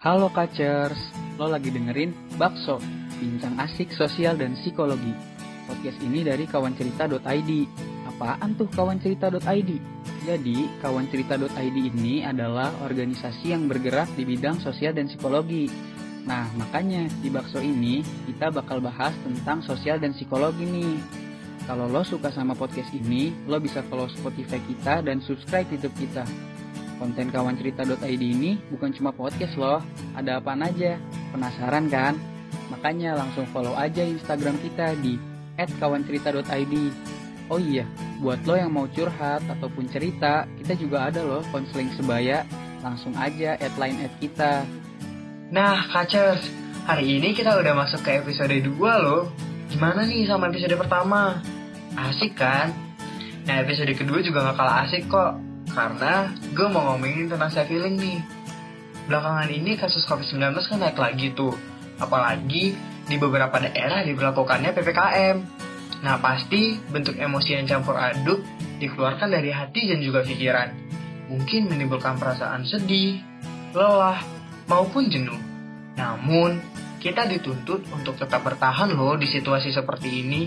[0.00, 0.96] Halo Kacers,
[1.36, 2.80] lo lagi dengerin Bakso,
[3.20, 5.12] bincang asik sosial dan psikologi.
[5.68, 7.50] Podcast ini dari kawancerita.id.
[8.08, 9.70] Apaan tuh kawancerita.id?
[10.24, 15.68] Jadi, kawancerita.id ini adalah organisasi yang bergerak di bidang sosial dan psikologi.
[16.24, 20.96] Nah, makanya di Bakso ini kita bakal bahas tentang sosial dan psikologi nih.
[21.68, 26.24] Kalau lo suka sama podcast ini, lo bisa follow Spotify kita dan subscribe YouTube kita.
[27.00, 29.80] Konten kawancerita.id ini bukan cuma podcast loh,
[30.12, 31.00] ada apa aja.
[31.32, 32.20] Penasaran kan?
[32.68, 35.16] Makanya langsung follow aja Instagram kita di
[35.56, 36.74] @kawancerita.id.
[37.48, 37.88] Oh iya,
[38.20, 42.44] buat lo yang mau curhat ataupun cerita, kita juga ada loh konseling sebaya.
[42.84, 44.68] Langsung aja add line add kita.
[45.48, 46.44] Nah, Kacers,
[46.84, 49.32] hari ini kita udah masuk ke episode 2 loh.
[49.72, 51.40] Gimana nih sama episode pertama?
[51.96, 52.70] Asik kan?
[53.48, 57.96] Nah, episode kedua juga gak kalah asik kok karena gue mau ngomongin tentang self healing
[57.96, 58.18] nih.
[59.06, 61.54] Belakangan ini kasus COVID-19 kan naik lagi tuh.
[61.98, 62.74] Apalagi
[63.10, 65.36] di beberapa daerah diberlakukannya PPKM.
[66.00, 68.40] Nah pasti bentuk emosi yang campur aduk
[68.80, 70.68] dikeluarkan dari hati dan juga pikiran.
[71.30, 73.22] Mungkin menimbulkan perasaan sedih,
[73.70, 74.18] lelah,
[74.66, 75.38] maupun jenuh.
[75.94, 76.58] Namun,
[76.98, 80.42] kita dituntut untuk tetap bertahan loh di situasi seperti ini.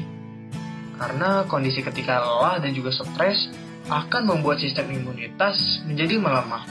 [1.00, 3.48] Karena kondisi ketika lelah dan juga stres
[3.92, 6.64] akan membuat sistem imunitas menjadi melemah.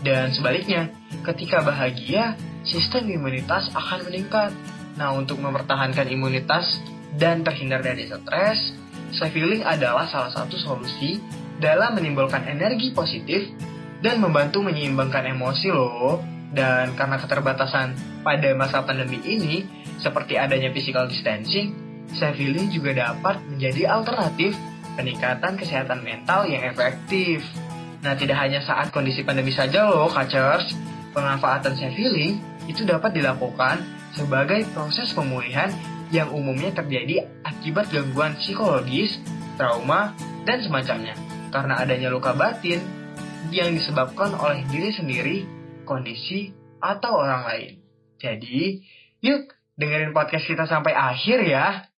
[0.00, 0.88] Dan sebaliknya,
[1.22, 2.34] ketika bahagia,
[2.64, 4.50] sistem imunitas akan meningkat.
[4.96, 6.80] Nah, untuk mempertahankan imunitas
[7.16, 8.74] dan terhindar dari stres,
[9.12, 11.20] self healing adalah salah satu solusi
[11.60, 13.52] dalam menimbulkan energi positif
[14.00, 16.24] dan membantu menyeimbangkan emosi loh.
[16.50, 17.94] Dan karena keterbatasan
[18.26, 19.62] pada masa pandemi ini,
[20.02, 21.76] seperti adanya physical distancing,
[22.10, 24.56] self healing juga dapat menjadi alternatif
[25.00, 27.40] peningkatan kesehatan mental yang efektif.
[28.04, 30.76] Nah, tidak hanya saat kondisi pandemi saja loh, Kacers.
[31.16, 33.80] Pemanfaatan self-healing itu dapat dilakukan
[34.14, 35.72] sebagai proses pemulihan
[36.12, 39.18] yang umumnya terjadi akibat gangguan psikologis,
[39.56, 40.12] trauma,
[40.44, 41.16] dan semacamnya.
[41.50, 42.78] Karena adanya luka batin
[43.50, 45.36] yang disebabkan oleh diri sendiri,
[45.82, 47.72] kondisi, atau orang lain.
[48.20, 48.84] Jadi,
[49.24, 51.89] yuk dengerin podcast kita sampai akhir ya.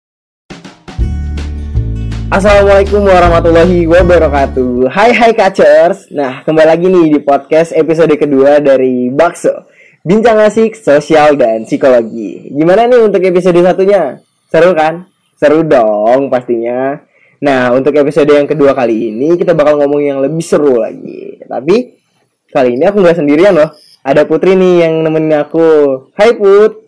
[2.32, 4.88] Assalamualaikum warahmatullahi wabarakatuh.
[4.88, 6.08] Hai hai kacers.
[6.16, 9.68] Nah kembali lagi nih di podcast episode kedua dari Bakso
[10.00, 12.48] Bincang asik, sosial, dan psikologi.
[12.56, 14.16] Gimana nih untuk episode satunya?
[14.48, 15.12] Seru kan?
[15.36, 16.96] Seru dong pastinya.
[17.44, 21.36] Nah untuk episode yang kedua kali ini kita bakal ngomong yang lebih seru lagi.
[21.44, 22.00] Tapi
[22.48, 23.76] kali ini aku gak sendirian loh.
[24.00, 25.68] Ada Putri nih yang nemenin aku.
[26.16, 26.80] Hai Put.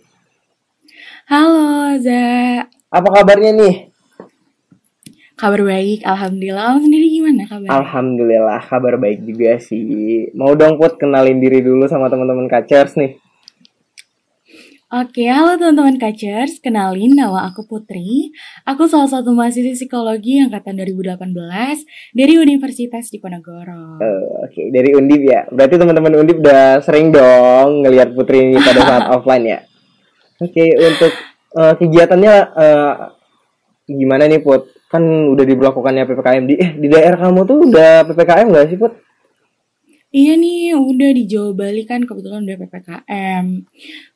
[1.28, 3.93] Halo Za Apa kabarnya nih?
[5.34, 6.78] Kabar baik, Alhamdulillah.
[6.78, 7.66] Om sendiri gimana kabar?
[7.66, 10.30] Alhamdulillah, kabar baik juga sih.
[10.30, 13.18] Mau dong Put kenalin diri dulu sama teman-teman kacers nih.
[14.94, 16.62] Oke, halo teman-teman kacers.
[16.62, 18.30] Kenalin, nama aku Putri.
[18.62, 21.26] Aku salah satu mahasiswa psikologi angkatan 2018
[22.14, 23.98] dari Universitas Diponegoro.
[23.98, 25.50] Uh, Oke, dari Undip ya.
[25.50, 29.58] Berarti teman-teman Undip udah sering dong ngelihat Putri ini pada saat offline ya.
[30.38, 31.10] Oke, untuk
[31.58, 32.94] uh, kegiatannya uh,
[33.90, 34.70] gimana nih Put?
[34.94, 35.02] Kan
[35.34, 38.94] udah diberlakukannya ppkm di eh, di daerah kamu tuh udah ppkm gak sih put
[40.14, 43.66] Iya nih, udah di Jawa Bali kan kebetulan udah PPKM.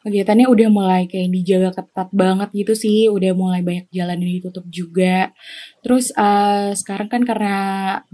[0.06, 4.62] Kegiatannya udah mulai kayak dijaga ketat banget gitu sih, udah mulai banyak jalan yang ditutup
[4.70, 5.34] juga.
[5.82, 7.56] Terus uh, sekarang kan karena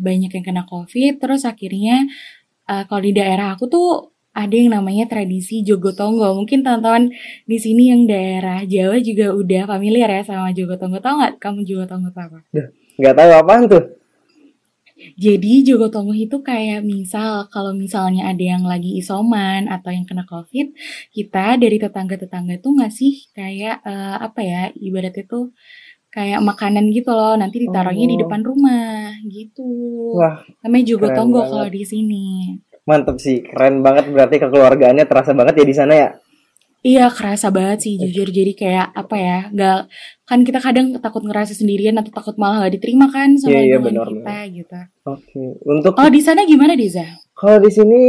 [0.00, 2.08] banyak yang kena COVID, terus akhirnya
[2.72, 6.34] uh, kalau di daerah aku tuh ada yang namanya tradisi Jogotongo.
[6.34, 7.14] Mungkin teman-teman
[7.46, 10.98] di sini yang daerah Jawa juga udah familiar ya sama Jogotongo.
[10.98, 12.38] Tahu nggak kamu Jogotongo itu apa?
[12.98, 13.84] Nggak tahu apaan tuh.
[15.14, 20.74] Jadi Jogotongo itu kayak misal kalau misalnya ada yang lagi isoman atau yang kena COVID,
[21.14, 25.54] kita dari tetangga-tetangga tuh ngasih kayak uh, apa ya ibaratnya tuh
[26.14, 28.10] kayak makanan gitu loh nanti ditaruhnya oh.
[28.14, 29.70] di depan rumah gitu.
[30.14, 32.54] Wah, namanya Jogotongo kalau di sini.
[32.84, 36.08] Mantep sih, keren banget berarti kekeluargaannya terasa banget ya di sana ya.
[36.84, 39.78] Iya kerasa banget sih jujur jadi kayak apa ya nggak
[40.28, 43.80] kan kita kadang takut ngerasa sendirian atau takut malah gak diterima kan sama yeah, yeah,
[43.80, 44.76] bener, bener, kita gitu.
[45.08, 45.48] Oke okay.
[45.64, 47.08] untuk oh di sana gimana Diza?
[47.32, 48.00] Kalau di sini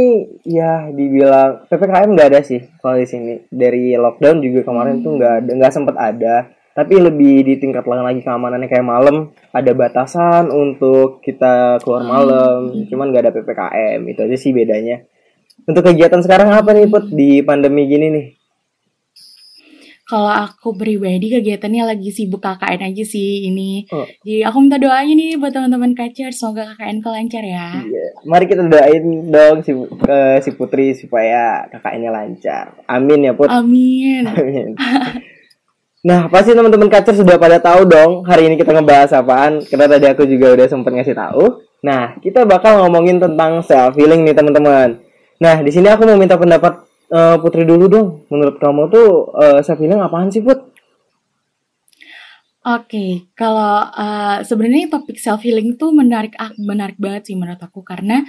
[0.44, 5.04] ya dibilang ppkm nggak ada sih kalau di sini dari lockdown juga kemarin hmm.
[5.08, 6.34] tuh nggak ada nggak sempet ada
[6.76, 12.92] tapi lebih ditingkatkan lagi keamanannya kayak malam ada batasan untuk kita keluar malam hmm.
[12.92, 15.00] cuman nggak ada ppkm itu aja sih bedanya
[15.64, 18.26] untuk kegiatan sekarang apa nih put di pandemi gini nih
[20.06, 23.90] Kalau aku pribadi kegiatannya lagi sibuk KKN aja sih ini.
[23.90, 24.06] Oh.
[24.22, 27.82] Jadi aku minta doanya nih buat teman-teman kacer semoga KKN kelancar ya.
[27.82, 28.06] Iya.
[28.22, 29.02] Mari kita doain
[29.34, 29.74] dong si
[30.06, 32.78] eh, si Putri supaya kakaknya lancar.
[32.86, 33.50] Amin ya Put.
[33.50, 34.30] Amin.
[34.30, 34.78] Amin.
[36.06, 39.66] Nah, pasti teman-teman kacer sudah pada tahu dong hari ini kita ngebahas apaan.
[39.66, 41.66] Karena tadi aku juga udah sempat ngasih tahu.
[41.82, 45.02] Nah, kita bakal ngomongin tentang self healing nih teman-teman.
[45.42, 48.08] Nah, di sini aku mau minta pendapat eh, Putri dulu dong.
[48.30, 50.78] Menurut kamu tuh eh, self healing apaan sih, Put?
[52.66, 58.26] Oke, kalau uh, sebenarnya topik self healing tuh menarik menarik banget sih menurut aku karena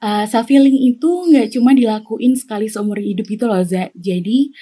[0.00, 3.92] uh, self healing itu nggak cuma dilakuin sekali seumur hidup gitu loh, Za.
[3.92, 4.56] Jadi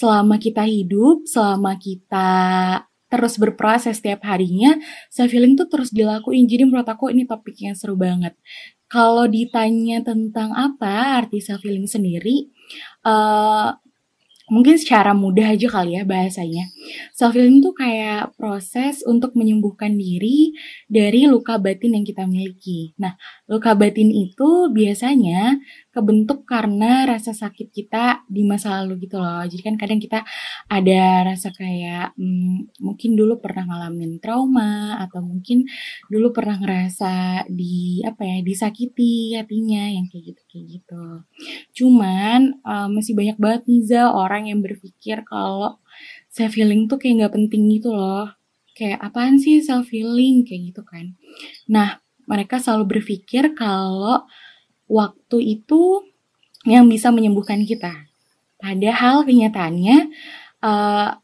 [0.00, 2.30] selama kita hidup, selama kita
[3.12, 4.80] terus berproses setiap harinya,
[5.12, 6.48] self healing tuh terus dilakuin.
[6.48, 8.32] Jadi menurut aku ini topik yang seru banget.
[8.88, 12.48] Kalau ditanya tentang apa arti self healing sendiri,
[13.04, 13.76] uh,
[14.50, 16.70] mungkin secara mudah aja kali ya bahasanya.
[17.12, 20.54] Self healing tuh kayak proses untuk menyembuhkan diri
[20.90, 22.96] dari luka batin yang kita miliki.
[22.98, 23.14] Nah,
[23.46, 25.60] luka batin itu biasanya
[26.00, 29.44] kebentuk karena rasa sakit kita di masa lalu gitu loh.
[29.44, 30.24] Jadi kan kadang kita
[30.72, 35.68] ada rasa kayak hmm, mungkin dulu pernah ngalamin trauma atau mungkin
[36.08, 41.04] dulu pernah ngerasa di apa ya disakiti hatinya yang kayak gitu kayak gitu.
[41.76, 45.76] Cuman uh, masih banyak banget nih orang yang berpikir kalau
[46.32, 48.32] self healing tuh kayak nggak penting gitu loh.
[48.72, 51.12] Kayak apaan sih self healing kayak gitu kan.
[51.68, 52.00] Nah,
[52.30, 54.24] mereka selalu berpikir kalau
[54.90, 56.02] waktu itu
[56.66, 58.10] yang bisa menyembuhkan kita.
[58.58, 60.12] Padahal kenyataannya
[60.60, 61.16] uh,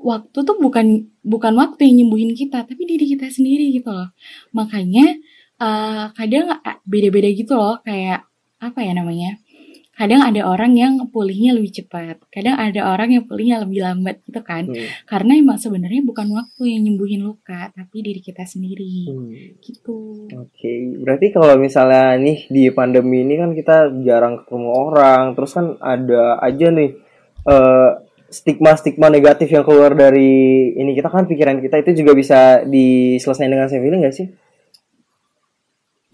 [0.00, 4.08] waktu tuh bukan bukan waktu yang nyembuhin kita, tapi diri kita sendiri gitu loh.
[4.56, 5.20] Makanya
[5.60, 6.56] uh, kadang
[6.88, 8.24] beda-beda gitu loh, kayak
[8.62, 9.36] apa ya namanya?
[10.00, 14.40] Kadang ada orang yang pulihnya lebih cepat, kadang ada orang yang pulihnya lebih lambat gitu
[14.40, 14.64] kan.
[14.64, 14.88] Hmm.
[15.04, 19.12] Karena emang sebenarnya bukan waktu yang nyembuhin luka, tapi diri kita sendiri.
[19.12, 19.60] Hmm.
[19.60, 20.24] Gitu.
[20.40, 20.72] Oke,
[21.04, 26.40] berarti kalau misalnya nih di pandemi ini kan kita jarang ketemu orang, terus kan ada
[26.40, 26.96] aja nih
[27.44, 27.90] eh,
[28.32, 33.68] stigma-stigma negatif yang keluar dari ini kita kan pikiran kita itu juga bisa diselesaikan dengan
[33.68, 34.32] self healing nggak sih?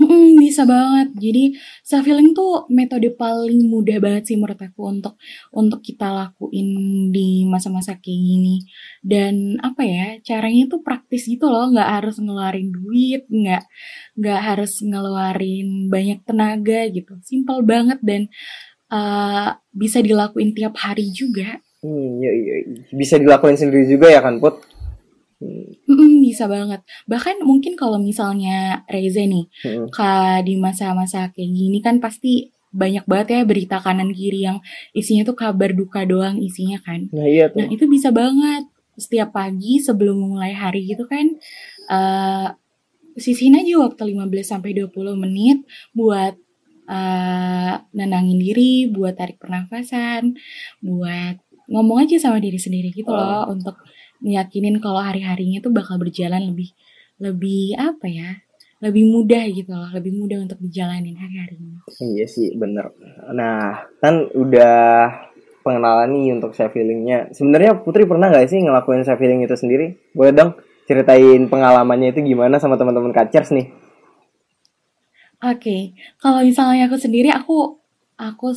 [0.06, 1.08] Mm, bisa banget.
[1.18, 5.14] Jadi self healing tuh metode paling mudah banget sih menurut aku untuk
[5.50, 6.68] untuk kita lakuin
[7.10, 8.62] di masa-masa kayak gini.
[9.02, 13.64] Dan apa ya caranya tuh praktis gitu loh, nggak harus ngeluarin duit, nggak
[14.14, 17.18] nggak harus ngeluarin banyak tenaga gitu.
[17.26, 18.30] Simpel banget dan
[18.94, 21.58] uh, bisa dilakuin tiap hari juga.
[21.82, 22.54] Hmm, iya, iya.
[22.94, 24.75] Bisa dilakuin sendiri juga ya kan, Put?
[25.36, 25.68] Hmm.
[25.84, 26.80] Mm-mm, bisa banget.
[27.04, 29.44] Bahkan mungkin kalau misalnya Reza nih,
[29.92, 34.60] ka di masa-masa kayak gini kan pasti banyak banget ya berita kanan kiri yang
[34.92, 37.08] isinya tuh kabar duka doang isinya kan.
[37.12, 37.72] Nah iya Nah tuh.
[37.72, 41.36] itu bisa banget setiap pagi sebelum mulai hari gitu kan,
[41.92, 42.48] eh
[43.16, 46.36] sisihin aja waktu 15 sampai 20 menit buat
[46.86, 50.36] eh nenangin diri, buat tarik pernafasan,
[50.80, 51.36] buat
[51.66, 53.74] ngomong aja sama diri sendiri gitu loh untuk
[54.24, 56.72] ngeyakinin kalau hari-harinya tuh bakal berjalan lebih
[57.20, 58.30] lebih apa ya?
[58.76, 61.88] Lebih mudah gitu loh, lebih mudah untuk dijalanin hari-harinya.
[61.96, 62.92] Iya sih, bener.
[63.32, 65.08] Nah, kan udah
[65.64, 67.32] pengenalan nih untuk self healingnya.
[67.32, 69.96] Sebenarnya Putri pernah nggak sih ngelakuin self healing itu sendiri?
[70.12, 70.50] Boleh dong
[70.86, 73.66] ceritain pengalamannya itu gimana sama teman-teman kacers nih?
[75.42, 75.92] Oke,
[76.22, 77.76] kalau misalnya aku sendiri aku
[78.16, 78.56] aku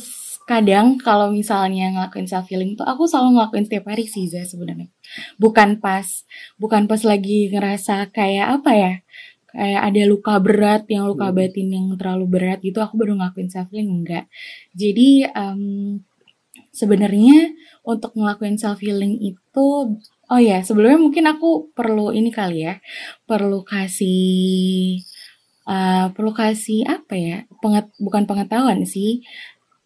[0.50, 4.90] kadang kalau misalnya ngelakuin self healing tuh aku selalu ngelakuin setiap hari sih Za sebenarnya.
[5.38, 6.26] Bukan pas
[6.58, 8.92] bukan pas lagi ngerasa kayak apa ya?
[9.50, 11.38] Kayak ada luka berat yang luka Hmm.
[11.38, 14.26] batin yang terlalu berat gitu aku baru ngelakuin self healing enggak.
[14.74, 15.62] Jadi em,
[16.74, 17.54] sebenarnya
[17.86, 19.66] untuk ngelakuin self healing itu
[20.30, 22.74] oh ya sebelumnya mungkin aku perlu ini kali ya
[23.26, 25.02] perlu kasih
[25.66, 29.22] eh, perlu kasih apa ya penget, bukan pengetahuan sih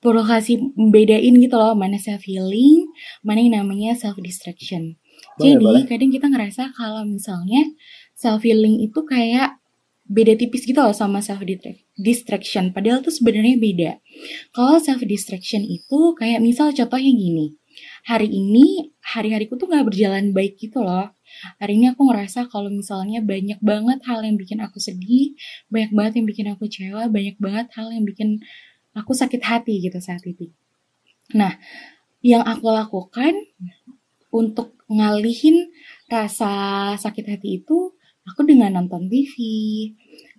[0.04, 0.60] perlu kasih
[0.92, 2.84] bedain gitu loh mana self healing
[3.24, 5.00] mana yang namanya self distraction
[5.40, 5.82] Boleh, jadi boleh.
[5.88, 7.64] kadang kita ngerasa kalau misalnya
[8.12, 9.56] self healing itu kayak
[10.04, 11.40] beda tipis gitu loh sama self
[11.96, 13.90] distraction padahal tuh sebenarnya beda.
[14.52, 17.56] Kalau self distraction itu kayak misal contohnya gini
[18.06, 21.10] hari ini hari-hariku tuh nggak berjalan baik gitu loh.
[21.58, 25.34] Hari ini aku ngerasa kalau misalnya banyak banget hal yang bikin aku sedih
[25.72, 28.38] banyak banget yang bikin aku kecewa banyak banget hal yang bikin
[28.94, 30.50] aku sakit hati gitu saat itu
[31.34, 31.58] nah
[32.24, 33.34] yang aku lakukan
[34.34, 35.70] untuk ngalihin
[36.10, 39.34] rasa sakit hati itu aku dengan nonton TV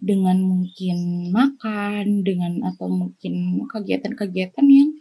[0.01, 4.91] dengan mungkin makan dengan atau mungkin kegiatan-kegiatan yang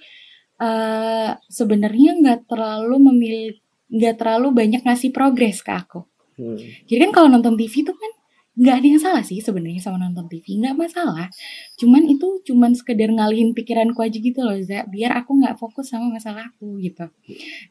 [0.55, 3.59] eh sebenarnya nggak terlalu memil-
[3.91, 6.07] nggak terlalu banyak ngasih progres ke aku.
[6.39, 6.59] Hmm.
[6.87, 8.13] Jadi kan kalau nonton TV tuh kan
[8.55, 11.27] nggak ada yang salah sih sebenarnya sama nonton TV nggak masalah.
[11.75, 16.15] Cuman itu cuman sekedar ngalihin pikiranku aja gitu loh Za, biar aku nggak fokus sama
[16.15, 17.11] masalahku gitu.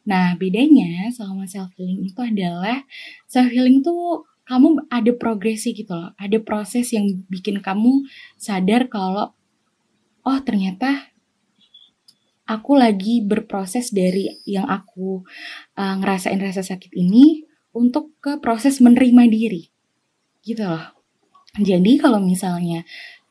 [0.04, 2.84] Nah bedanya sama self healing itu adalah
[3.24, 8.04] self healing tuh kamu ada progresi gitu loh, ada proses yang bikin kamu
[8.36, 9.32] sadar kalau
[10.20, 11.08] oh ternyata
[12.44, 15.24] aku lagi berproses dari yang aku
[15.80, 19.73] uh, ngerasain rasa sakit ini untuk ke proses menerima diri
[20.44, 20.84] gitu loh.
[21.58, 22.84] Jadi kalau misalnya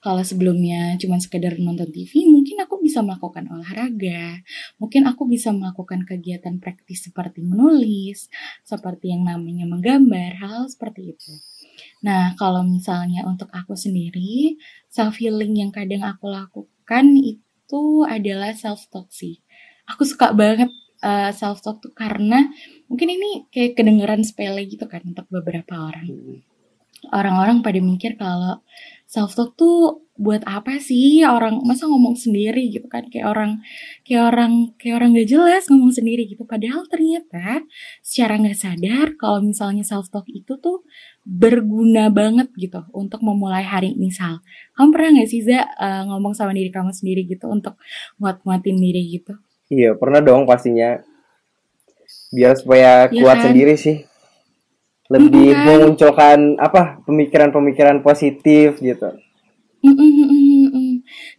[0.03, 4.43] kalau sebelumnya cuma sekedar nonton TV, mungkin aku bisa melakukan olahraga,
[4.75, 8.27] mungkin aku bisa melakukan kegiatan praktis seperti menulis,
[8.67, 11.31] seperti yang namanya menggambar, hal seperti itu.
[12.03, 14.59] Nah, kalau misalnya untuk aku sendiri,
[14.91, 19.39] self healing yang kadang aku lakukan itu adalah self talk sih.
[19.87, 20.67] Aku suka banget
[20.99, 22.51] uh, eh, self talk tuh karena
[22.91, 26.43] mungkin ini kayak kedengeran sepele gitu kan untuk beberapa orang.
[27.11, 28.63] Orang-orang pada mikir kalau
[29.09, 31.25] self talk tuh buat apa sih?
[31.25, 33.05] Orang masa ngomong sendiri gitu kan?
[33.09, 33.51] Kayak orang
[34.05, 36.45] kayak orang kayak orang gak jelas ngomong sendiri gitu.
[36.45, 37.65] Padahal ternyata
[38.05, 40.85] secara nggak sadar kalau misalnya self talk itu tuh
[41.25, 43.97] berguna banget gitu untuk memulai hari.
[43.97, 44.41] Misal
[44.77, 47.77] kamu pernah nggak sih Za uh, ngomong sama diri kamu sendiri gitu untuk
[48.21, 49.33] nguat-nguatin diri gitu?
[49.73, 51.01] Iya pernah dong pastinya.
[52.33, 53.45] Biar supaya ya kuat kan?
[53.49, 54.12] sendiri sih
[55.11, 55.63] lebih kan?
[55.67, 59.11] memunculkan apa pemikiran-pemikiran positif gitu.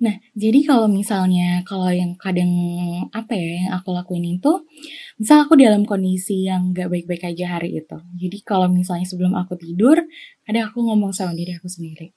[0.04, 2.52] Nah, jadi kalau misalnya kalau yang kadang
[3.08, 4.68] apa ya yang aku lakuin itu,
[5.16, 7.98] misal aku dalam kondisi yang gak baik-baik aja hari itu.
[8.20, 9.96] Jadi kalau misalnya sebelum aku tidur,
[10.44, 12.12] ada aku ngomong sama diri aku sendiri.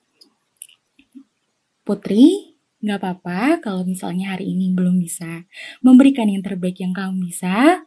[1.88, 5.48] Putri, gak apa-apa kalau misalnya hari ini belum bisa
[5.80, 7.87] memberikan yang terbaik yang kamu bisa,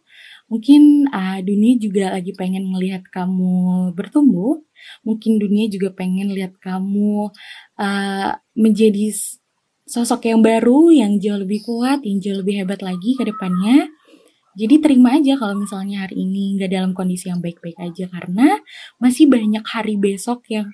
[0.50, 4.58] Mungkin uh, dunia juga lagi pengen melihat kamu bertumbuh.
[5.06, 7.30] Mungkin dunia juga pengen lihat kamu
[7.78, 9.14] uh, menjadi
[9.86, 13.90] sosok yang baru, yang jauh lebih kuat, yang jauh lebih hebat lagi ke depannya.
[14.58, 18.58] Jadi terima aja kalau misalnya hari ini nggak dalam kondisi yang baik-baik aja karena
[18.98, 20.66] masih banyak hari besok yang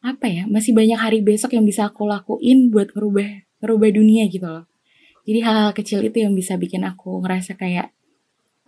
[0.00, 4.46] apa ya masih banyak hari besok yang bisa aku lakuin buat ngerubah ngerubah dunia gitu
[4.46, 4.64] loh.
[5.26, 7.92] Jadi hal-hal kecil itu yang bisa bikin aku ngerasa kayak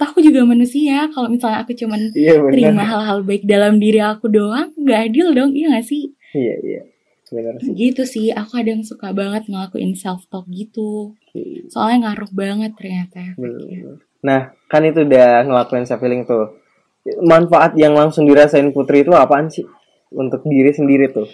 [0.02, 1.06] aku juga manusia.
[1.14, 5.54] Kalau misalnya aku cuman iya, terima hal-hal baik dalam diri aku doang nggak adil dong
[5.54, 6.10] iya gak sih?
[6.34, 6.80] Iya iya.
[7.32, 7.72] Benar sih.
[7.72, 11.14] Gitu sih aku kadang suka banget ngelakuin self talk gitu.
[11.32, 11.64] Iya.
[11.72, 13.32] soalnya ngaruh banget ternyata
[14.20, 16.60] nah kan itu udah ngelakuin self healing tuh.
[17.18, 19.66] Manfaat yang langsung dirasain putri itu apaan sih?
[20.12, 21.26] Untuk diri sendiri tuh.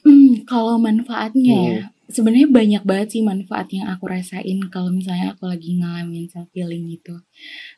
[0.00, 5.32] Hmm kalau manfaatnya ya, hmm sebenarnya banyak banget sih manfaat yang aku rasain kalau misalnya
[5.32, 7.16] aku lagi ngalamin self healing gitu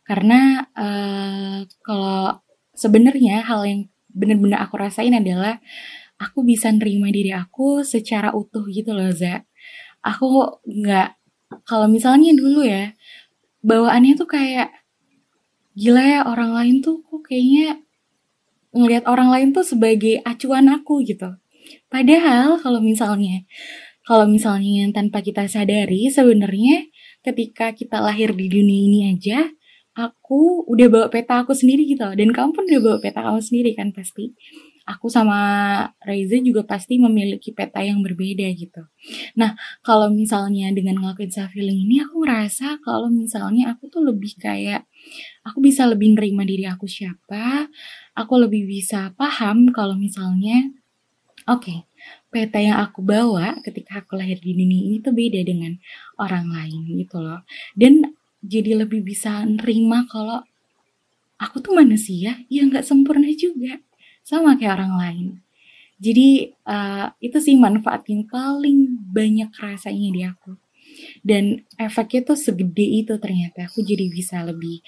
[0.02, 2.42] karena uh, kalau
[2.74, 3.80] sebenarnya hal yang
[4.10, 5.60] bener-bener aku rasain adalah
[6.16, 9.44] aku bisa nerima diri aku secara utuh gitu loh Za.
[10.00, 11.20] Aku nggak
[11.68, 12.96] kalau misalnya dulu ya
[13.60, 14.72] bawaannya tuh kayak
[15.76, 17.84] gila ya orang lain tuh kok kayaknya
[18.72, 21.36] ngelihat orang lain tuh sebagai acuan aku gitu.
[21.92, 23.44] Padahal kalau misalnya
[24.06, 26.86] kalau misalnya tanpa kita sadari sebenarnya
[27.26, 29.50] ketika kita lahir di dunia ini aja
[29.96, 33.72] aku udah bawa peta aku sendiri gitu dan kamu pun udah bawa peta kamu sendiri
[33.72, 34.36] kan pasti.
[34.86, 35.34] Aku sama
[36.06, 38.86] Reza juga pasti memiliki peta yang berbeda gitu.
[39.34, 44.38] Nah kalau misalnya dengan ngelakuin self healing ini aku ngerasa kalau misalnya aku tuh lebih
[44.38, 44.86] kayak
[45.42, 47.66] aku bisa lebih nerima diri aku siapa
[48.14, 50.70] aku lebih bisa paham kalau misalnya
[51.50, 51.78] oke okay,
[52.36, 55.72] peta yang aku bawa ketika aku lahir di dunia ini tuh beda dengan
[56.20, 57.40] orang lain gitu loh.
[57.72, 58.04] Dan
[58.44, 60.44] jadi lebih bisa nerima kalau
[61.40, 63.80] aku tuh manusia yang nggak sempurna juga
[64.20, 65.26] sama kayak orang lain.
[65.96, 70.52] Jadi uh, itu sih manfaat yang paling banyak rasanya di aku.
[71.24, 74.84] Dan efeknya tuh segede itu ternyata aku jadi bisa lebih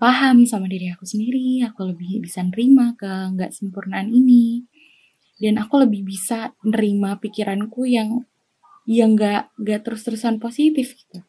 [0.00, 4.64] paham sama diri aku sendiri, aku lebih bisa nerima ke nggak sempurnaan ini
[5.40, 8.28] dan aku lebih bisa nerima pikiranku yang
[8.84, 11.24] yang gak gak terus terusan positif gitu.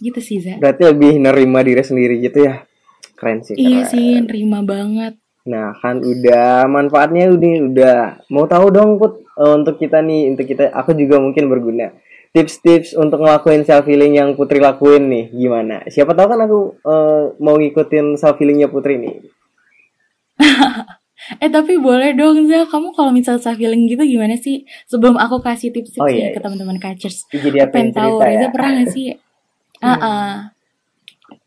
[0.00, 2.64] Gitu sih Za berarti lebih nerima diri sendiri gitu ya?
[3.20, 5.20] Keren sih iya sih nerima banget.
[5.44, 7.98] Nah kan udah manfaatnya udah udah.
[8.32, 11.92] Mau tahu dong put uh, untuk kita nih untuk kita aku juga mungkin berguna.
[12.30, 15.82] Tips-tips untuk ngelakuin self healing yang Putri lakuin nih gimana?
[15.90, 19.14] Siapa tahu kan aku uh, mau ngikutin self healingnya Putri nih.
[21.38, 24.66] Eh tapi boleh dong Zah, kamu kalau misal self healing gitu gimana sih?
[24.90, 26.42] Sebelum aku kasih tips-tips oh, iya, ke iya.
[26.42, 27.30] teman-teman catchers.
[27.30, 28.26] Jadi aku pengen tahu ya?
[28.26, 29.06] Reza pernah gak sih?
[29.80, 30.32] Ah, uh -uh.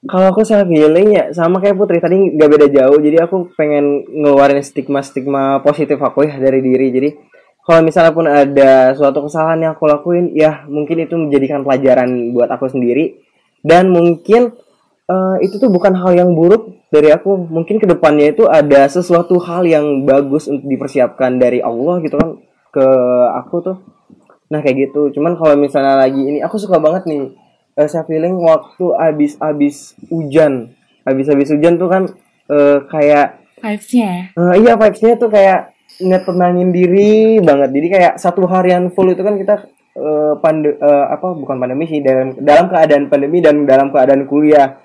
[0.08, 2.98] kalau aku self healing ya sama kayak Putri tadi nggak beda jauh.
[3.04, 6.88] Jadi aku pengen ngeluarin stigma-stigma positif aku ya dari diri.
[6.94, 7.10] Jadi
[7.64, 12.52] kalau misalnya pun ada suatu kesalahan yang aku lakuin, ya mungkin itu menjadikan pelajaran buat
[12.52, 13.24] aku sendiri.
[13.64, 14.52] Dan mungkin
[15.10, 17.50] uh, itu tuh bukan hal yang buruk dari aku.
[17.50, 22.40] Mungkin ke depannya itu ada sesuatu hal yang bagus untuk dipersiapkan dari Allah gitu kan
[22.74, 22.88] ke
[23.40, 23.78] aku tuh.
[24.52, 25.12] Nah kayak gitu.
[25.16, 27.34] Cuman kalau misalnya lagi ini, aku suka banget nih
[27.80, 30.76] uh, saya feeling waktu abis-abis hujan.
[31.04, 32.04] Abis-abis hujan tuh kan
[32.52, 34.36] uh, kayak vibes-nya.
[34.36, 39.38] Uh, iya vibes-nya tuh kayak ngetenangin diri banget jadi kayak satu harian full itu kan
[39.38, 44.26] kita uh, pande uh, apa bukan pandemi sih dalam dalam keadaan pandemi dan dalam keadaan
[44.26, 44.82] kuliah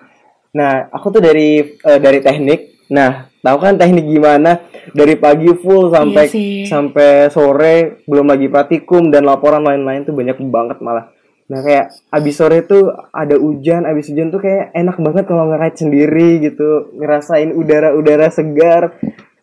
[0.54, 2.88] nah aku tuh dari uh, dari teknik.
[2.92, 4.64] Nah tahu kan teknik gimana?
[4.88, 10.40] Dari pagi full sampai iya sampai sore belum lagi praktikum dan laporan lain-lain tuh banyak
[10.48, 11.12] banget malah.
[11.48, 15.76] Nah kayak abis sore tuh ada hujan abis hujan tuh kayak enak banget kalau ngerait
[15.76, 16.92] sendiri gitu.
[16.96, 18.96] Ngerasain udara-udara segar.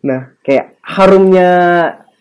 [0.06, 1.50] Nah, kayak harumnya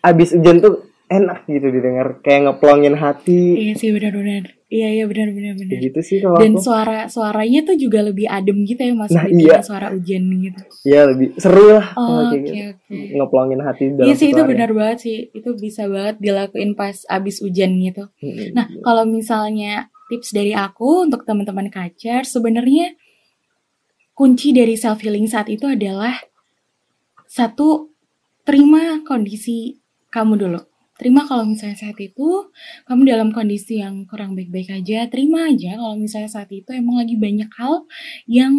[0.01, 3.61] abis hujan tuh enak gitu didengar, kayak ngeplongin hati.
[3.61, 4.57] Iya sih benar-benar.
[4.75, 5.79] Iya iya benar benar benar.
[5.79, 6.67] Gitu sih kalau Dan aku.
[6.67, 9.63] suara suaranya tuh juga lebih adem gitu ya mas nah, iya.
[9.63, 10.61] suara hujan gitu.
[10.83, 12.51] Iya lebih seru lah oh, okay, gitu.
[12.83, 13.15] Okay.
[13.15, 15.19] Ngeplongin hati dalam Iya sih itu benar banget sih.
[15.31, 18.11] Itu bisa banget dilakuin pas abis hujan gitu.
[18.19, 18.51] Hmm.
[18.51, 22.99] Nah, kalau misalnya tips dari aku untuk teman-teman kacer sebenarnya
[24.11, 26.19] kunci dari self healing saat itu adalah
[27.31, 27.95] satu
[28.43, 29.79] terima kondisi
[30.11, 30.61] kamu dulu.
[30.95, 32.55] Terima kalau misalnya saat itu
[32.87, 37.19] kamu dalam kondisi yang kurang baik-baik aja, terima aja kalau misalnya saat itu emang lagi
[37.19, 37.83] banyak hal
[38.31, 38.55] yang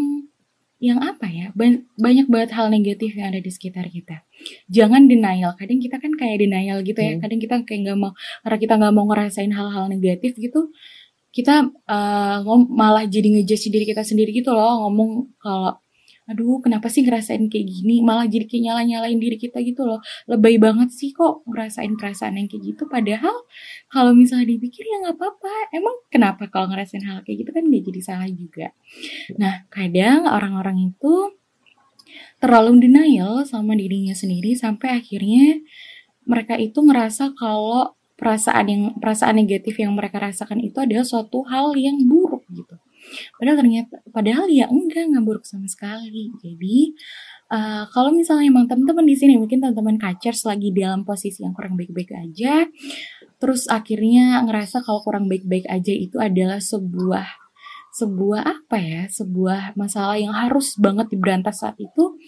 [0.84, 1.48] yang apa ya
[1.96, 4.27] banyak banget hal negatif yang ada di sekitar kita
[4.68, 7.24] jangan denial kadang kita kan kayak denial gitu ya hmm.
[7.24, 8.12] kadang kita kayak nggak mau
[8.44, 10.75] karena kita nggak mau ngerasain hal-hal negatif gitu
[11.32, 12.38] kita uh,
[12.68, 15.80] malah jadi ngejudge diri kita sendiri gitu loh ngomong kalau
[16.25, 18.01] aduh kenapa sih ngerasain kayak gini?
[18.01, 20.01] Malah jadi kayak nyala-nyalain diri kita gitu loh.
[20.25, 22.84] Lebay banget sih kok ngerasain perasaan yang kayak gitu.
[22.89, 23.46] Padahal
[23.89, 25.55] kalau misalnya dipikir ya nggak apa-apa.
[25.74, 28.67] Emang kenapa kalau ngerasain hal kayak gitu kan gak jadi salah juga.
[29.38, 31.38] Nah kadang orang-orang itu
[32.39, 35.62] terlalu denial sama dirinya sendiri sampai akhirnya
[36.26, 41.76] mereka itu ngerasa kalau perasaan yang perasaan negatif yang mereka rasakan itu adalah suatu hal
[41.76, 42.76] yang buruk gitu
[43.38, 46.32] Padahal ternyata, padahal ya enggak, nggak buruk sama sekali.
[46.39, 46.93] Jadi,
[47.51, 51.75] uh, kalau misalnya emang teman-teman di sini mungkin teman-teman kacers lagi dalam posisi yang kurang
[51.80, 52.65] baik-baik aja,
[53.41, 57.28] terus akhirnya ngerasa kalau kurang baik-baik aja itu adalah sebuah
[57.95, 62.19] sebuah apa ya, sebuah masalah yang harus banget diberantas saat itu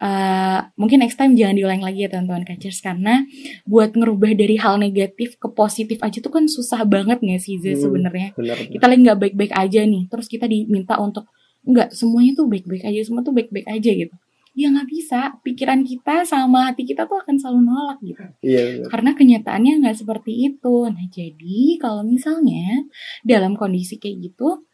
[0.00, 3.22] uh, mungkin next time jangan diulang lagi ya teman-teman catchers karena
[3.68, 7.76] buat ngerubah dari hal negatif ke positif aja tuh kan susah banget gak sih Zé
[7.76, 8.28] hmm, sebenarnya?
[8.72, 11.28] kita lagi nggak baik-baik aja nih terus kita diminta untuk
[11.60, 14.16] nggak semuanya tuh baik-baik aja semua tuh baik-baik aja gitu.
[14.50, 18.24] Ya nggak bisa pikiran kita sama hati kita tuh akan selalu nolak gitu.
[18.42, 20.76] Iya, karena kenyataannya nggak seperti itu.
[20.90, 22.88] Nah jadi kalau misalnya
[23.22, 24.64] dalam kondisi kayak gitu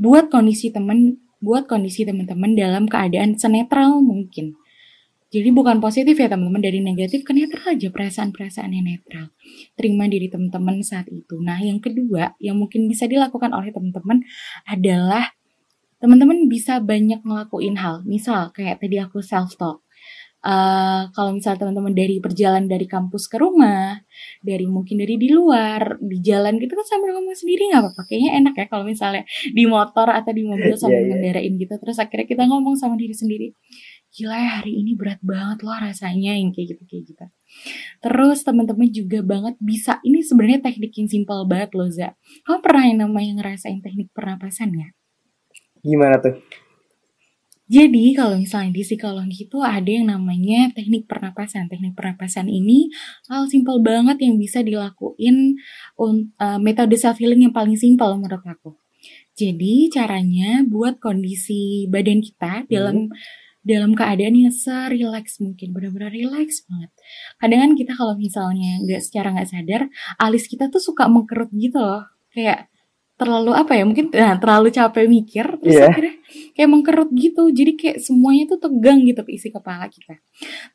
[0.00, 4.56] buat kondisi temen buat kondisi teman-teman dalam keadaan senetral mungkin.
[5.30, 9.30] Jadi bukan positif ya teman-teman dari negatif ke netral aja perasaan-perasaan yang netral.
[9.78, 11.38] Terima diri teman-teman saat itu.
[11.38, 14.26] Nah yang kedua yang mungkin bisa dilakukan oleh teman-teman
[14.66, 15.30] adalah
[16.02, 18.02] teman-teman bisa banyak ngelakuin hal.
[18.02, 19.86] Misal kayak tadi aku self talk
[20.44, 24.00] uh, kalau misalnya teman-teman dari perjalanan dari kampus ke rumah,
[24.40, 28.02] dari mungkin dari di luar, di jalan gitu kan sambil ngomong sendiri nggak apa-apa.
[28.08, 29.22] Kayaknya enak ya kalau misalnya
[29.52, 31.10] di motor atau di mobil sambil yeah, yeah.
[31.16, 31.74] ngendarain gitu.
[31.76, 33.48] Terus akhirnya kita ngomong sama diri sendiri.
[34.10, 37.24] Gila ya hari ini berat banget loh rasanya yang kayak gitu kayak gitu.
[38.02, 42.18] Terus teman-teman juga banget bisa ini sebenarnya teknik yang simpel banget loh Za.
[42.42, 44.88] Kamu pernah yang namanya ngerasain teknik pernapasan ya?
[45.86, 46.36] Gimana tuh?
[47.70, 51.70] Jadi kalau misalnya di psikologi itu ada yang namanya teknik pernapasan.
[51.70, 52.90] Teknik pernapasan ini
[53.30, 55.54] hal simpel banget yang bisa dilakuin
[55.94, 58.74] uh, metode self healing yang paling simpel menurut aku.
[59.38, 62.68] Jadi caranya buat kondisi badan kita hmm.
[62.68, 62.96] dalam
[63.60, 66.90] dalam keadaan yang serileks mungkin benar-benar rileks banget.
[67.38, 69.82] Kadang kan kita kalau misalnya nggak secara nggak sadar
[70.18, 72.02] alis kita tuh suka mengkerut gitu loh.
[72.34, 72.66] Kayak
[73.20, 75.92] terlalu apa ya mungkin nah, terlalu capek mikir terus yeah.
[75.92, 76.14] akhirnya
[76.56, 80.16] kayak mengkerut gitu jadi kayak semuanya tuh tegang gitu ke isi kepala kita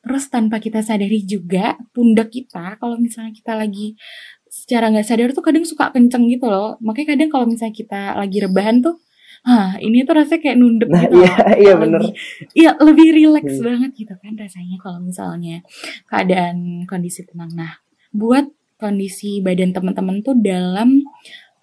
[0.06, 3.98] terus tanpa kita sadari juga pundak kita kalau misalnya kita lagi
[4.46, 8.38] secara nggak sadar tuh kadang suka kenceng gitu loh makanya kadang kalau misalnya kita lagi
[8.38, 9.02] rebahan tuh
[9.46, 11.22] Hah, ini tuh rasanya kayak nunduk nah, gitu.
[11.22, 12.00] Iya, iya bener.
[12.50, 13.62] Iya, lebih rileks hmm.
[13.62, 15.62] banget gitu kan rasanya kalau misalnya
[16.10, 17.54] keadaan kondisi tenang.
[17.54, 17.78] Nah,
[18.10, 20.98] buat kondisi badan teman-teman tuh dalam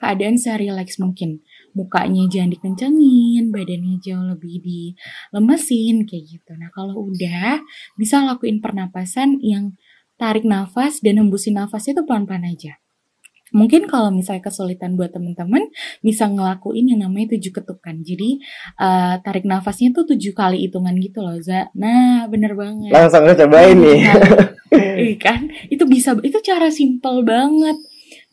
[0.03, 1.39] keadaan serileks mungkin.
[1.73, 6.51] mukanya jangan dikencengin, badannya jauh lebih dilemesin kayak gitu.
[6.53, 7.65] Nah, kalau udah
[7.97, 9.73] bisa lakuin pernapasan yang
[10.15, 12.77] tarik nafas dan hembusin nafas itu pelan-pelan aja.
[13.53, 15.69] Mungkin kalau misalnya kesulitan buat teman-teman
[16.01, 18.01] bisa ngelakuin yang namanya tujuh ketukan.
[18.01, 18.41] Jadi
[18.81, 21.69] uh, tarik nafasnya tuh tujuh kali hitungan gitu loh, Za.
[21.77, 22.89] Nah, bener banget.
[22.89, 23.99] Langsung cobain nih.
[24.73, 25.53] Iya kan?
[25.69, 27.77] Itu bisa, itu cara simple banget.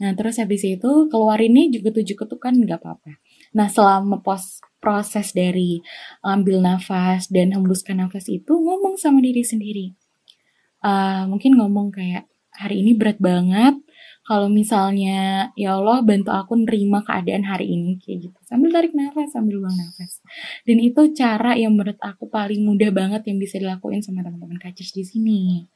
[0.01, 3.21] Nah, terus habis itu keluarinnya juga tujuh ketukan nggak apa-apa.
[3.53, 5.85] Nah, selama pos proses dari
[6.25, 9.93] ambil nafas dan hembuskan nafas itu ngomong sama diri sendiri.
[10.81, 12.25] Uh, mungkin ngomong kayak
[12.57, 13.77] hari ini berat banget,
[14.31, 19.35] kalau misalnya ya Allah bantu aku nerima keadaan hari ini kayak gitu sambil tarik nafas
[19.35, 20.23] sambil buang nafas
[20.69, 24.95] dan itu cara yang menurut aku paling mudah banget yang bisa dilakuin sama teman-teman kacers
[24.95, 25.67] di sini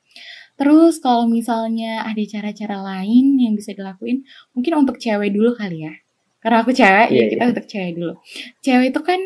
[0.55, 4.23] terus kalau misalnya ada cara-cara lain yang bisa dilakuin
[4.55, 5.95] mungkin untuk cewek dulu kali ya
[6.45, 7.53] karena aku cewek yeah, ya kita yeah.
[7.53, 8.15] untuk cewek dulu
[8.63, 9.21] cewek itu kan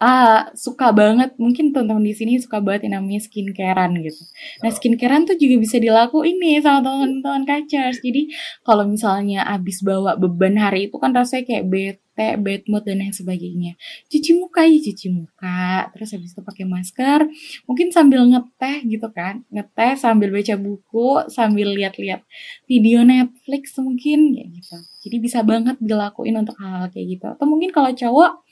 [0.00, 4.22] uh, suka banget mungkin teman-teman di sini suka banget yang namanya skincarean gitu.
[4.64, 8.00] Nah skincarean tuh juga bisa dilakuin nih sama teman-teman kacers.
[8.04, 8.32] Jadi
[8.64, 13.12] kalau misalnya abis bawa beban hari itu kan rasanya kayak bete, bad mood dan lain
[13.12, 13.76] sebagainya.
[14.08, 17.20] Cuci muka ya cuci muka, terus habis itu pakai masker,
[17.68, 22.24] mungkin sambil ngeteh gitu kan, ngeteh sambil baca buku, sambil lihat-lihat
[22.64, 24.76] video Netflix mungkin kayak gitu.
[25.06, 27.26] Jadi bisa banget dilakuin untuk hal-hal kayak gitu.
[27.30, 28.42] Atau mungkin kalau cowok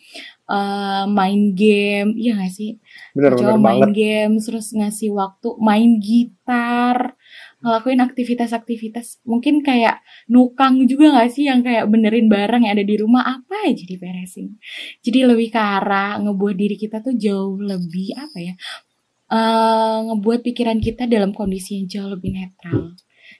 [0.49, 2.77] uh, main game, iya gak sih?
[3.17, 3.97] Bener, Coba bener main banget.
[3.97, 7.17] game, terus ngasih waktu main gitar,
[7.65, 12.97] ngelakuin aktivitas-aktivitas mungkin kayak nukang juga gak sih yang kayak benerin barang yang ada di
[13.01, 14.61] rumah apa aja diberesin.
[15.01, 18.55] Jadi lebih ke arah ngebuat diri kita tuh jauh lebih apa ya?
[19.25, 22.93] Uh, ngebuat pikiran kita dalam kondisi yang jauh lebih netral.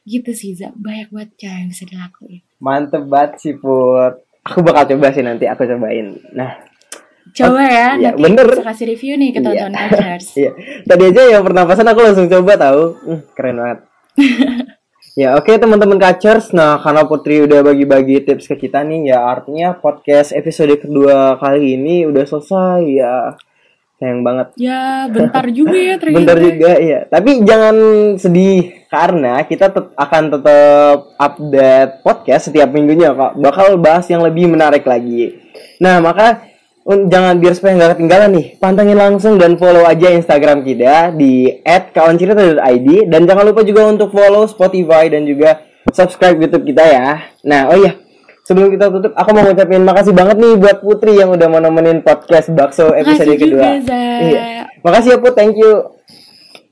[0.05, 0.73] Gitu sih, Za.
[0.73, 2.41] Banyak banget cara yang bisa dilakuin.
[2.61, 4.25] Mantep banget sih, Put.
[4.45, 6.21] Aku bakal coba sih nanti, aku cobain.
[6.37, 6.53] Nah,
[7.33, 8.47] Coba ya, Iya, nanti bener.
[8.53, 9.47] bisa kasih review nih ke Iya.
[9.49, 10.27] tonton Kacers.
[10.35, 10.51] Iya,
[10.85, 12.83] tadi aja yang pernapasan aku langsung coba tahu.
[13.01, 13.79] Hmm, keren banget.
[15.15, 19.73] ya oke teman-teman kacers, nah karena Putri udah bagi-bagi tips ke kita nih, ya artinya
[19.73, 23.17] podcast episode kedua kali ini udah selesai ya.
[23.95, 24.59] Sayang banget.
[24.59, 26.19] Ya, bentar juga ya ternyata.
[26.19, 26.99] Bentar juga ya.
[27.07, 27.77] Tapi jangan
[28.15, 33.39] sedih karena kita tet- akan tetap update podcast setiap minggunya kok.
[33.39, 35.39] Bakal bahas yang lebih menarik lagi.
[35.79, 36.43] Nah maka
[36.85, 38.47] jangan biar supaya nggak ketinggalan nih.
[38.61, 44.45] Pantengin langsung dan follow aja Instagram kita di @kawancerita.id dan jangan lupa juga untuk follow
[44.45, 47.09] Spotify dan juga subscribe YouTube kita ya.
[47.49, 47.97] Nah oh iya.
[48.45, 52.05] Sebelum kita tutup, aku mau ngucapin makasih banget nih buat Putri yang udah mau nemenin
[52.05, 53.65] podcast Bakso episode Makasih kedua.
[53.81, 53.97] juga.
[54.21, 54.45] Iya.
[54.85, 55.73] Makasih ya Put, thank you.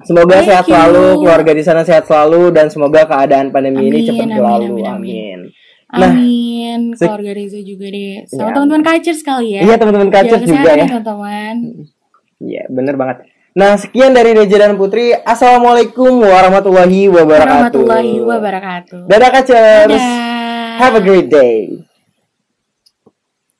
[0.04, 0.74] Semoga Thank sehat you.
[0.74, 4.66] selalu, keluarga di sana sehat selalu, dan semoga keadaan pandemi ini Amin, cepat amin, berlalu.
[4.66, 4.90] amin, Amin.
[4.92, 5.40] amin.
[5.92, 6.96] Nah, Amin.
[6.96, 8.24] sek- Keluarga Reza juga deh.
[8.24, 8.54] Sama Iya.
[8.56, 9.60] teman-teman Kacers kali ya.
[9.60, 10.86] Iya teman-teman Jaga juga kesehatan ya.
[10.88, 11.54] teman-teman.
[12.40, 13.16] Iya bener banget.
[13.52, 15.12] Nah sekian dari Reja dan Putri.
[15.12, 17.76] Assalamualaikum warahmatullahi wabarakatuh.
[17.76, 19.00] Warahmatullahi wabarakatuh.
[19.04, 19.92] Dadah kacers.
[19.92, 20.80] Dadah.
[20.80, 21.84] Have a great day.